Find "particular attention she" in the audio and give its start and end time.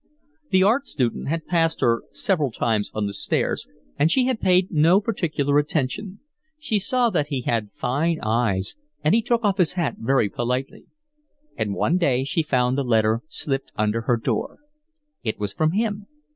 4.99-6.79